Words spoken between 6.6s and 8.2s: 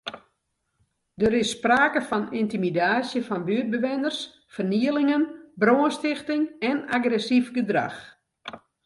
en agressyf gedrach.